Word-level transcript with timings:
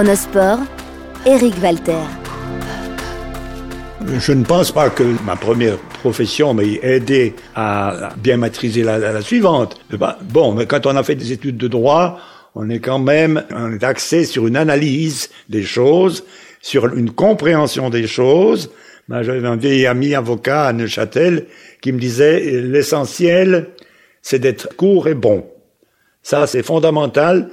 Chronosport, 0.00 0.60
Eric 1.26 1.52
Walter. 1.62 2.00
Je 4.18 4.32
ne 4.32 4.44
pense 4.44 4.72
pas 4.72 4.88
que 4.88 5.02
ma 5.26 5.36
première 5.36 5.76
profession 5.76 6.54
m'ait 6.54 6.80
aidé 6.82 7.34
à 7.54 8.08
bien 8.16 8.38
maîtriser 8.38 8.82
la, 8.82 9.20
suivante. 9.20 9.78
Bon, 10.22 10.54
mais 10.54 10.64
quand 10.64 10.86
on 10.86 10.96
a 10.96 11.02
fait 11.02 11.16
des 11.16 11.32
études 11.32 11.58
de 11.58 11.68
droit, 11.68 12.18
on 12.54 12.70
est 12.70 12.78
quand 12.78 12.98
même 12.98 13.44
on 13.54 13.74
est 13.74 13.84
axé 13.84 14.24
sur 14.24 14.46
une 14.46 14.56
analyse 14.56 15.28
des 15.50 15.64
choses, 15.64 16.24
sur 16.62 16.86
une 16.96 17.10
compréhension 17.10 17.90
des 17.90 18.06
choses. 18.06 18.70
Ben, 19.06 19.22
J'avais 19.22 19.46
un 19.46 19.56
vieil 19.56 19.86
ami 19.86 20.14
avocat 20.14 20.64
à 20.64 20.72
Neuchâtel 20.72 21.44
qui 21.82 21.92
me 21.92 21.98
disait 21.98 22.62
l'essentiel, 22.62 23.68
c'est 24.22 24.38
d'être 24.38 24.74
court 24.76 25.08
et 25.08 25.14
bon. 25.14 25.44
Ça, 26.22 26.46
c'est 26.46 26.62
fondamental. 26.62 27.50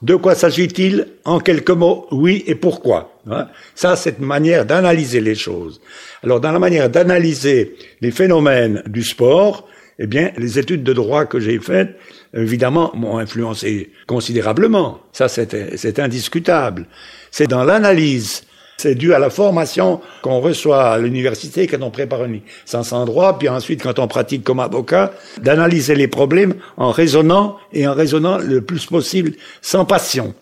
De 0.00 0.14
quoi 0.14 0.34
s'agit-il 0.34 1.08
En 1.24 1.40
quelques 1.40 1.70
mots, 1.70 2.06
oui 2.12 2.44
et 2.46 2.54
pourquoi 2.54 3.18
hein 3.28 3.48
Ça, 3.74 3.96
c'est 3.96 4.18
une 4.18 4.26
manière 4.26 4.64
d'analyser 4.64 5.20
les 5.20 5.34
choses. 5.34 5.80
Alors, 6.22 6.40
dans 6.40 6.52
la 6.52 6.60
manière 6.60 6.88
d'analyser 6.88 7.74
les 8.00 8.12
phénomènes 8.12 8.82
du 8.86 9.02
sport, 9.02 9.66
eh 9.98 10.06
bien, 10.06 10.30
les 10.36 10.58
études 10.58 10.84
de 10.84 10.92
droit 10.92 11.26
que 11.26 11.40
j'ai 11.40 11.58
faites, 11.58 11.96
évidemment, 12.32 12.92
m'ont 12.94 13.18
influencé 13.18 13.90
considérablement. 14.06 15.00
Ça, 15.12 15.26
c'est 15.28 15.98
indiscutable. 15.98 16.86
C'est 17.32 17.48
dans 17.48 17.64
l'analyse 17.64 18.44
c'est 18.78 18.94
dû 18.94 19.12
à 19.12 19.18
la 19.18 19.28
formation 19.28 20.00
qu'on 20.22 20.40
reçoit 20.40 20.92
à 20.92 20.98
l'université 20.98 21.66
quand 21.66 21.82
on 21.82 21.90
prépare 21.90 22.24
une 22.24 22.40
licence 22.64 22.92
en 22.92 23.04
droit, 23.04 23.38
puis 23.38 23.48
ensuite 23.48 23.82
quand 23.82 23.98
on 23.98 24.06
pratique 24.06 24.44
comme 24.44 24.60
avocat, 24.60 25.12
d'analyser 25.42 25.96
les 25.96 26.08
problèmes 26.08 26.54
en 26.76 26.92
raisonnant 26.92 27.56
et 27.72 27.86
en 27.88 27.94
raisonnant 27.94 28.38
le 28.38 28.60
plus 28.60 28.86
possible 28.86 29.32
sans 29.60 29.84
passion. 29.84 30.34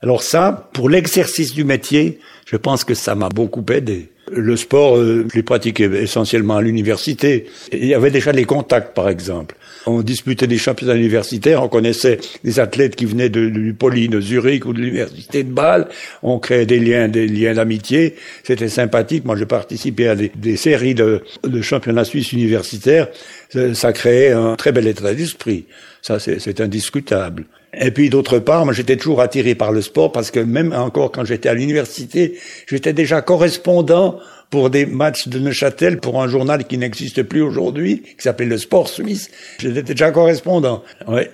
Alors 0.00 0.22
ça, 0.22 0.70
pour 0.72 0.88
l'exercice 0.88 1.52
du 1.52 1.64
métier, 1.64 2.20
je 2.46 2.56
pense 2.56 2.84
que 2.84 2.94
ça 2.94 3.14
m'a 3.14 3.28
beaucoup 3.28 3.64
aidé. 3.70 4.10
Le 4.30 4.56
sport, 4.56 4.96
euh, 4.96 5.26
je 5.30 5.36
l'ai 5.36 5.42
pratiqué 5.42 5.84
essentiellement 5.84 6.56
à 6.56 6.62
l'université. 6.62 7.46
Il 7.72 7.86
y 7.86 7.94
avait 7.94 8.10
déjà 8.10 8.30
les 8.32 8.44
contacts, 8.44 8.94
par 8.94 9.08
exemple. 9.08 9.56
On 9.86 10.02
disputait 10.02 10.46
des 10.46 10.58
championnats 10.58 10.94
universitaires, 10.94 11.62
on 11.62 11.68
connaissait 11.68 12.18
des 12.44 12.60
athlètes 12.60 12.96
qui 12.96 13.04
venaient 13.04 13.28
de, 13.28 13.48
du 13.48 13.74
Poly, 13.74 14.08
de 14.08 14.20
Zurich 14.20 14.66
ou 14.66 14.72
de 14.72 14.80
l'université 14.80 15.44
de 15.44 15.50
Bâle. 15.50 15.88
On 16.22 16.38
créait 16.38 16.66
des 16.66 16.78
liens, 16.78 17.08
des 17.08 17.26
liens 17.26 17.54
d'amitié. 17.54 18.16
C'était 18.44 18.68
sympathique. 18.68 19.24
Moi, 19.24 19.36
j'ai 19.36 19.46
participé 19.46 20.08
à 20.08 20.14
des, 20.14 20.56
séries 20.56 20.94
de, 20.94 21.22
championnats 21.62 22.04
suisses 22.04 22.32
universitaires. 22.32 23.08
Ça, 23.50 23.74
ça 23.74 23.92
créait 23.92 24.32
un 24.32 24.56
très 24.56 24.72
bel 24.72 24.86
état 24.86 25.14
d'esprit. 25.14 25.66
Ça, 26.02 26.18
c'est 26.18 26.60
indiscutable. 26.60 27.46
Et 27.74 27.90
puis 27.90 28.08
d'autre 28.08 28.38
part, 28.38 28.64
moi 28.64 28.72
j'étais 28.72 28.96
toujours 28.96 29.20
attiré 29.20 29.54
par 29.54 29.72
le 29.72 29.82
sport 29.82 30.10
parce 30.10 30.30
que 30.30 30.40
même 30.40 30.72
encore 30.72 31.12
quand 31.12 31.24
j'étais 31.24 31.48
à 31.48 31.54
l'université, 31.54 32.38
j'étais 32.66 32.94
déjà 32.94 33.20
correspondant 33.20 34.18
pour 34.50 34.70
des 34.70 34.86
matchs 34.86 35.28
de 35.28 35.38
Neuchâtel 35.38 35.98
pour 35.98 36.22
un 36.22 36.28
journal 36.28 36.64
qui 36.64 36.78
n'existe 36.78 37.22
plus 37.22 37.42
aujourd'hui, 37.42 38.02
qui 38.02 38.22
s'appelle 38.22 38.48
le 38.48 38.58
Sport 38.58 38.88
Suisse. 38.88 39.30
J'étais 39.58 39.82
déjà 39.82 40.10
correspondant. 40.10 40.82
Ouais. 41.06 41.30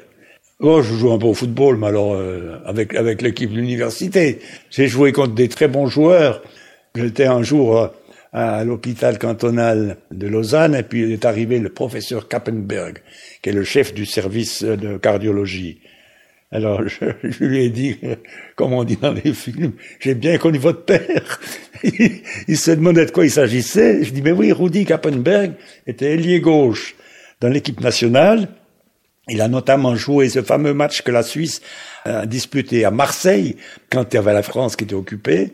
Oh, 0.60 0.82
je 0.82 0.94
joue 0.94 1.12
un 1.12 1.18
peu 1.18 1.26
au 1.26 1.34
football, 1.34 1.76
mais 1.76 1.88
alors 1.88 2.14
euh, 2.14 2.58
avec 2.64 2.94
avec 2.94 3.22
l'équipe 3.22 3.50
de 3.50 3.56
l'université. 3.56 4.38
J'ai 4.70 4.88
joué 4.88 5.12
contre 5.12 5.34
des 5.34 5.48
très 5.48 5.68
bons 5.68 5.86
joueurs. 5.86 6.42
J'étais 6.94 7.26
un 7.26 7.42
jour 7.42 7.78
euh, 7.78 7.88
à 8.32 8.64
l'hôpital 8.64 9.18
cantonal 9.18 9.96
de 10.10 10.26
Lausanne 10.26 10.74
et 10.74 10.82
puis 10.82 11.02
il 11.02 11.12
est 11.12 11.24
arrivé 11.24 11.58
le 11.58 11.68
professeur 11.68 12.28
Kappenberg, 12.28 12.98
qui 13.42 13.50
est 13.50 13.52
le 13.52 13.64
chef 13.64 13.94
du 13.94 14.06
service 14.06 14.62
de 14.62 14.96
cardiologie. 14.96 15.80
Alors 16.50 16.82
je, 16.86 17.44
lui 17.44 17.64
ai 17.64 17.70
dit, 17.70 17.98
comme 18.56 18.72
on 18.72 18.84
dit 18.84 18.96
dans 18.96 19.12
les 19.12 19.32
films, 19.32 19.72
j'ai 20.00 20.14
bien 20.14 20.38
connu 20.38 20.58
votre 20.58 20.84
père. 20.84 21.40
il, 22.48 22.56
se 22.56 22.70
demandait 22.70 23.06
de 23.06 23.10
quoi 23.10 23.24
il 23.24 23.30
s'agissait. 23.30 24.04
Je 24.04 24.10
dis, 24.10 24.22
mais 24.22 24.32
oui, 24.32 24.52
Rudi 24.52 24.84
Kappenberg 24.84 25.52
était 25.86 26.12
ailier 26.12 26.40
gauche 26.40 26.94
dans 27.40 27.48
l'équipe 27.48 27.80
nationale. 27.80 28.48
Il 29.28 29.40
a 29.40 29.48
notamment 29.48 29.96
joué 29.96 30.28
ce 30.28 30.42
fameux 30.42 30.74
match 30.74 31.02
que 31.02 31.10
la 31.10 31.22
Suisse 31.22 31.62
a 32.04 32.26
disputé 32.26 32.84
à 32.84 32.90
Marseille, 32.90 33.56
quand 33.90 34.12
il 34.12 34.16
y 34.16 34.18
avait 34.18 34.34
la 34.34 34.42
France 34.42 34.76
qui 34.76 34.84
était 34.84 34.94
occupée 34.94 35.50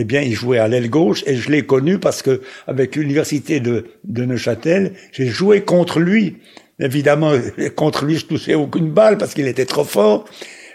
eh 0.00 0.04
bien, 0.04 0.20
il 0.20 0.32
jouait 0.32 0.58
à 0.58 0.68
l'aile 0.68 0.90
gauche 0.90 1.24
et 1.26 1.34
je 1.34 1.50
l'ai 1.50 1.66
connu 1.66 1.98
parce 1.98 2.22
que 2.22 2.42
avec 2.68 2.94
l'université 2.94 3.58
de, 3.58 3.86
de 4.04 4.24
Neuchâtel, 4.24 4.92
j'ai 5.10 5.26
joué 5.26 5.62
contre 5.62 5.98
lui. 5.98 6.36
Évidemment, 6.80 7.32
contre 7.76 8.04
lui, 8.04 8.16
je 8.16 8.26
touchais 8.26 8.54
aucune 8.54 8.90
balle 8.90 9.18
parce 9.18 9.34
qu'il 9.34 9.46
était 9.46 9.66
trop 9.66 9.84
fort. 9.84 10.24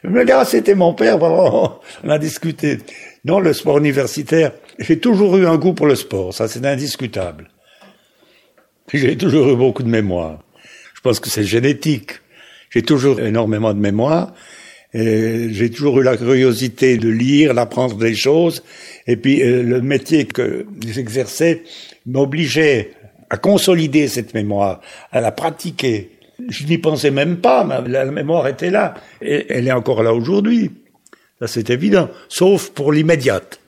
Mais 0.04 0.26
là, 0.26 0.44
c'était 0.44 0.76
mon 0.76 0.94
père, 0.94 1.22
on 1.22 2.10
a 2.10 2.20
discuté. 2.20 2.80
Non, 3.24 3.40
le 3.40 3.54
sport 3.54 3.78
universitaire, 3.78 4.52
j'ai 4.78 5.00
toujours 5.00 5.38
eu 5.38 5.48
un 5.48 5.56
goût 5.58 5.74
pour 5.74 5.88
le 5.88 5.96
sport, 5.96 6.34
ça 6.34 6.50
c'est 6.50 6.66
indiscutable. 6.66 7.50
J'ai 8.94 9.16
toujours 9.16 9.50
eu 9.50 9.56
beaucoup 9.56 9.82
de 9.82 9.88
mémoire. 9.88 10.44
Je 10.94 11.02
pense 11.02 11.22
que 11.22 11.30
c'est 11.30 11.46
génétique. 11.46 12.12
J'ai 12.70 12.82
toujours 12.82 13.20
énormément 13.22 13.74
de 13.74 13.80
mémoire. 13.80 14.34
J'ai 14.94 15.72
toujours 15.72 16.02
eu 16.02 16.04
la 16.04 16.18
curiosité 16.18 16.98
de 16.98 17.10
lire, 17.10 17.54
d'apprendre 17.54 17.96
des 17.96 18.14
choses. 18.14 18.64
Et 19.08 19.16
puis 19.16 19.42
euh, 19.42 19.64
le 19.64 19.82
métier 19.82 20.26
que 20.26 20.66
j'exerçais 20.86 21.64
m'obligeait 22.06 22.92
à 23.34 23.38
consolider 23.38 24.08
cette 24.08 24.36
mémoire, 24.36 24.80
à 25.12 25.20
la 25.20 25.32
pratiquer. 25.32 26.12
Je 26.50 26.66
n'y 26.66 26.78
pensais 26.78 27.10
même 27.10 27.38
pas, 27.38 27.64
mais 27.64 27.90
la 27.90 28.06
mémoire 28.06 28.48
était 28.48 28.70
là. 28.70 28.94
Et 29.24 29.48
elle 29.50 29.68
est 29.68 29.72
encore 29.72 30.04
là 30.04 30.14
aujourd'hui. 30.14 30.70
Ça 31.40 31.48
c'est 31.48 31.72
évident. 31.72 32.12
Sauf 32.30 32.70
pour 32.70 32.92
l'immédiate. 32.92 33.60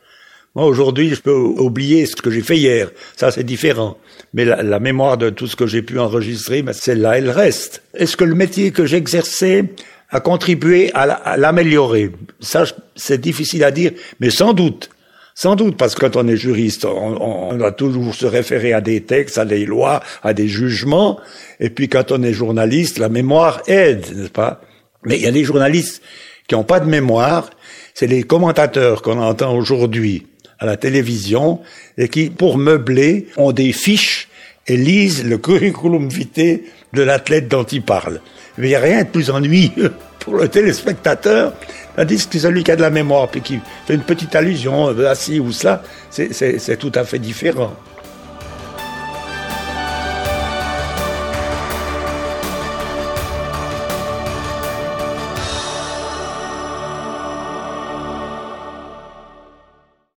Moi 0.54 0.66
aujourd'hui, 0.68 1.16
je 1.16 1.20
peux 1.20 1.34
oublier 1.34 2.06
ce 2.06 2.16
que 2.16 2.30
j'ai 2.30 2.44
fait 2.44 2.58
hier. 2.58 2.92
Ça 3.16 3.32
c'est 3.32 3.44
différent. 3.44 3.98
Mais 4.36 4.46
la, 4.46 4.62
la, 4.62 4.80
mémoire 4.80 5.18
de 5.18 5.32
tout 5.32 5.48
ce 5.48 5.56
que 5.56 5.66
j'ai 5.66 5.82
pu 5.82 5.98
enregistrer, 5.98 6.64
celle-là, 6.72 7.18
elle 7.18 7.32
reste. 7.32 7.82
Est-ce 7.96 8.16
que 8.16 8.24
le 8.24 8.36
métier 8.36 8.70
que 8.70 8.86
j'exerçais 8.86 9.64
a 10.12 10.20
contribué 10.20 10.92
à 10.94 11.38
l'améliorer? 11.38 12.12
Ça, 12.40 12.66
c'est 12.96 13.20
difficile 13.20 13.64
à 13.64 13.72
dire, 13.72 13.94
mais 14.20 14.30
sans 14.30 14.54
doute. 14.54 14.92
Sans 15.38 15.58
doute, 15.58 15.76
parce 15.76 15.96
que 15.96 16.00
quand 16.00 16.16
on 16.16 16.28
est 16.30 16.38
juriste, 16.38 16.86
on, 16.86 17.50
on, 17.52 17.58
doit 17.58 17.74
toujours 17.74 18.16
se 18.16 18.26
référer 18.26 18.72
à 18.72 18.80
des 18.80 19.02
textes, 19.02 19.38
à 19.38 19.44
des 19.44 19.66
lois, 19.66 20.02
à 20.24 20.34
des 20.34 20.48
jugements. 20.48 21.20
Et 21.60 21.70
puis 21.70 21.90
quand 21.90 22.14
on 22.14 22.24
est 22.24 22.32
journaliste, 22.32 23.00
la 23.00 23.10
mémoire 23.10 23.62
aide, 23.68 24.06
n'est-ce 24.16 24.30
pas? 24.30 24.62
Mais 25.04 25.18
il 25.18 25.24
y 25.24 25.28
a 25.28 25.32
des 25.32 25.44
journalistes 25.44 26.02
qui 26.48 26.56
n'ont 26.56 26.64
pas 26.64 26.80
de 26.80 26.86
mémoire. 26.86 27.50
C'est 27.94 28.08
les 28.08 28.24
commentateurs 28.24 29.02
qu'on 29.02 29.22
entend 29.22 29.54
aujourd'hui 29.54 30.26
à 30.60 30.66
la 30.66 30.78
télévision 30.78 31.60
et 31.98 32.08
qui, 32.08 32.30
pour 32.30 32.58
meubler, 32.58 33.28
ont 33.36 33.52
des 33.52 33.74
fiches 33.74 34.30
et 34.68 34.78
lisent 34.78 35.26
le 35.26 35.38
curriculum 35.38 36.08
vitae 36.08 36.62
de 36.94 37.02
l'athlète 37.02 37.50
dont 37.50 37.64
ils 37.64 37.82
parlent. 37.82 38.22
Mais 38.58 38.68
il 38.68 38.70
n'y 38.70 38.76
a 38.76 38.80
rien 38.80 39.04
de 39.04 39.10
plus 39.10 39.30
ennuyeux 39.30 39.94
pour 40.20 40.36
le 40.36 40.48
téléspectateur, 40.48 41.54
tandis 41.96 42.28
que 42.28 42.40
celui 42.40 42.64
qui 42.64 42.72
a 42.72 42.76
de 42.76 42.82
la 42.82 42.90
mémoire, 42.90 43.28
puis 43.28 43.42
qui 43.42 43.60
fait 43.86 43.96
une 43.96 44.04
petite 44.04 44.36
allusion, 44.36 44.90
euh, 44.90 45.10
assis 45.10 45.40
ou 45.40 45.52
cela, 45.52 45.84
c'est 46.10 46.78
tout 46.78 46.92
à 46.96 47.04
fait 47.04 47.20
différent. 47.20 47.74